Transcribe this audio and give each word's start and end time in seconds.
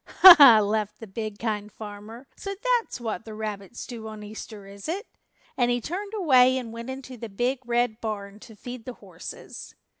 "Ha, 0.15 0.33
ha," 0.39 0.59
laughed 0.61 0.99
the 0.99 1.05
big 1.05 1.37
Kind 1.37 1.71
Farmer, 1.71 2.25
"so 2.35 2.55
that's 2.79 2.99
what 2.99 3.23
the 3.23 3.35
rabbits 3.35 3.85
do 3.85 4.07
on 4.07 4.23
Easter, 4.23 4.65
is 4.65 4.89
it?" 4.89 5.05
and 5.55 5.69
he 5.69 5.79
turned 5.79 6.15
away 6.15 6.57
and 6.57 6.73
went 6.73 6.89
into 6.89 7.17
the 7.17 7.29
Big 7.29 7.59
Red 7.67 8.01
Barn 8.01 8.39
to 8.39 8.55
feed 8.55 8.85
the 8.85 8.93
horses. 8.93 9.75